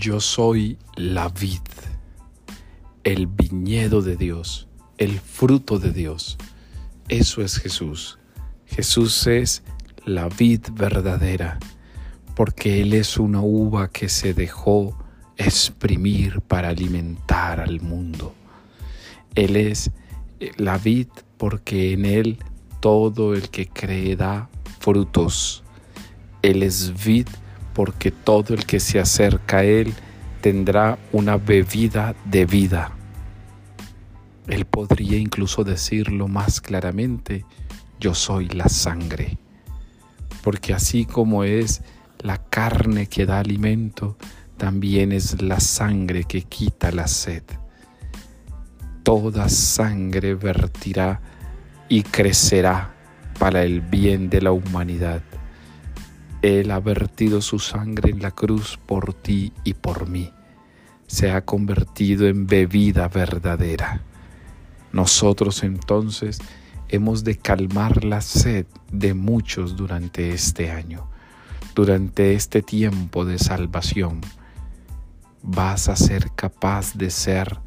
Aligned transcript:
Yo 0.00 0.18
soy 0.18 0.78
la 0.96 1.28
vid, 1.28 1.60
el 3.04 3.26
viñedo 3.26 4.00
de 4.00 4.16
Dios, 4.16 4.66
el 4.96 5.20
fruto 5.20 5.78
de 5.78 5.92
Dios. 5.92 6.38
Eso 7.10 7.42
es 7.42 7.58
Jesús. 7.58 8.18
Jesús 8.64 9.26
es 9.26 9.62
la 10.06 10.30
vid 10.30 10.62
verdadera, 10.72 11.58
porque 12.34 12.80
Él 12.80 12.94
es 12.94 13.18
una 13.18 13.42
uva 13.42 13.90
que 13.90 14.08
se 14.08 14.32
dejó 14.32 14.96
exprimir 15.36 16.40
para 16.40 16.70
alimentar 16.70 17.60
al 17.60 17.82
mundo. 17.82 18.34
Él 19.34 19.54
es 19.54 19.90
la 20.56 20.78
vid 20.78 21.08
porque 21.36 21.92
en 21.92 22.06
Él 22.06 22.38
todo 22.80 23.34
el 23.34 23.50
que 23.50 23.68
cree 23.68 24.16
da 24.16 24.48
frutos. 24.78 25.62
Él 26.40 26.62
es 26.62 27.04
vid 27.04 27.28
porque 27.74 28.10
todo 28.10 28.54
el 28.54 28.66
que 28.66 28.80
se 28.80 28.98
acerca 28.98 29.58
a 29.58 29.64
Él 29.64 29.94
tendrá 30.40 30.98
una 31.12 31.36
bebida 31.36 32.14
de 32.24 32.46
vida. 32.46 32.92
Él 34.46 34.64
podría 34.64 35.18
incluso 35.18 35.64
decirlo 35.64 36.28
más 36.28 36.60
claramente, 36.60 37.44
yo 38.00 38.14
soy 38.14 38.48
la 38.48 38.68
sangre, 38.68 39.38
porque 40.42 40.72
así 40.72 41.04
como 41.04 41.44
es 41.44 41.82
la 42.18 42.38
carne 42.38 43.06
que 43.06 43.26
da 43.26 43.38
alimento, 43.38 44.16
también 44.56 45.12
es 45.12 45.40
la 45.40 45.60
sangre 45.60 46.24
que 46.24 46.42
quita 46.42 46.90
la 46.90 47.06
sed. 47.06 47.42
Toda 49.02 49.48
sangre 49.48 50.34
vertirá 50.34 51.20
y 51.88 52.02
crecerá 52.02 52.94
para 53.38 53.62
el 53.62 53.80
bien 53.80 54.28
de 54.28 54.42
la 54.42 54.52
humanidad. 54.52 55.22
Él 56.42 56.70
ha 56.70 56.80
vertido 56.80 57.42
su 57.42 57.58
sangre 57.58 58.10
en 58.10 58.22
la 58.22 58.30
cruz 58.30 58.78
por 58.86 59.12
ti 59.12 59.52
y 59.62 59.74
por 59.74 60.08
mí. 60.08 60.32
Se 61.06 61.30
ha 61.30 61.44
convertido 61.44 62.26
en 62.28 62.46
bebida 62.46 63.08
verdadera. 63.08 64.02
Nosotros 64.92 65.62
entonces 65.62 66.38
hemos 66.88 67.24
de 67.24 67.36
calmar 67.36 68.04
la 68.04 68.22
sed 68.22 68.66
de 68.90 69.12
muchos 69.12 69.76
durante 69.76 70.30
este 70.30 70.70
año, 70.70 71.06
durante 71.74 72.32
este 72.32 72.62
tiempo 72.62 73.24
de 73.26 73.38
salvación. 73.38 74.22
Vas 75.42 75.88
a 75.88 75.96
ser 75.96 76.30
capaz 76.34 76.94
de 76.94 77.10
ser 77.10 77.58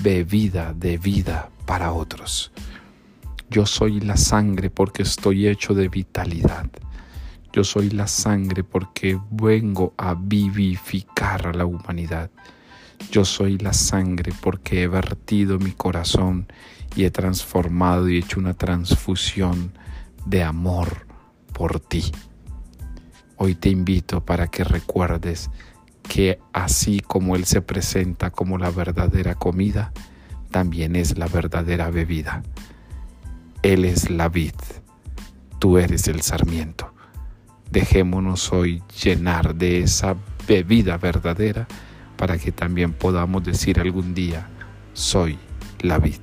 bebida 0.00 0.74
de 0.74 0.96
vida 0.96 1.50
para 1.66 1.92
otros. 1.92 2.52
Yo 3.50 3.66
soy 3.66 4.00
la 4.00 4.16
sangre 4.16 4.70
porque 4.70 5.02
estoy 5.02 5.48
hecho 5.48 5.74
de 5.74 5.88
vitalidad. 5.88 6.70
Yo 7.52 7.64
soy 7.64 7.90
la 7.90 8.06
sangre 8.06 8.64
porque 8.64 9.20
vengo 9.30 9.92
a 9.98 10.14
vivificar 10.14 11.46
a 11.46 11.52
la 11.52 11.66
humanidad. 11.66 12.30
Yo 13.10 13.24
soy 13.24 13.58
la 13.58 13.74
sangre 13.74 14.32
porque 14.40 14.82
he 14.82 14.88
vertido 14.88 15.58
mi 15.58 15.72
corazón 15.72 16.46
y 16.96 17.04
he 17.04 17.10
transformado 17.10 18.08
y 18.08 18.18
hecho 18.18 18.40
una 18.40 18.54
transfusión 18.54 19.72
de 20.24 20.42
amor 20.42 21.06
por 21.52 21.78
ti. 21.78 22.10
Hoy 23.36 23.54
te 23.54 23.68
invito 23.68 24.24
para 24.24 24.46
que 24.46 24.64
recuerdes 24.64 25.50
que 26.08 26.38
así 26.52 27.00
como 27.00 27.36
Él 27.36 27.44
se 27.44 27.60
presenta 27.60 28.30
como 28.30 28.56
la 28.56 28.70
verdadera 28.70 29.34
comida, 29.34 29.92
también 30.50 30.96
es 30.96 31.18
la 31.18 31.26
verdadera 31.26 31.90
bebida. 31.90 32.42
Él 33.62 33.84
es 33.84 34.10
la 34.10 34.28
vid, 34.28 34.54
tú 35.58 35.78
eres 35.78 36.08
el 36.08 36.22
sarmiento. 36.22 36.81
Dejémonos 37.72 38.52
hoy 38.52 38.82
llenar 39.02 39.54
de 39.54 39.80
esa 39.80 40.14
bebida 40.46 40.98
verdadera 40.98 41.66
para 42.18 42.36
que 42.36 42.52
también 42.52 42.92
podamos 42.92 43.42
decir 43.44 43.80
algún 43.80 44.12
día, 44.12 44.46
soy 44.92 45.38
la 45.80 45.98
vid. 45.98 46.20